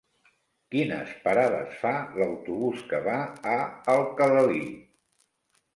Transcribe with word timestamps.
Quines 0.75 1.11
parades 1.25 1.77
fa 1.83 1.93
l'autobús 2.23 2.83
que 2.95 3.05
va 3.11 3.19
a 3.55 3.61
Alcalalí? 3.99 4.65